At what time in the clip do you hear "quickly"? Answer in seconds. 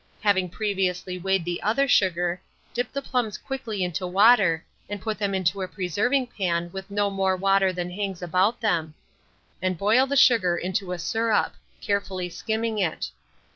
3.37-3.83